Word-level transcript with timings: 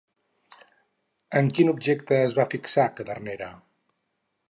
En 1.41 1.53
quin 1.59 1.71
objecte 1.75 2.19
es 2.23 2.37
va 2.41 2.49
fixar 2.57 2.89
Cadernera? 3.01 3.55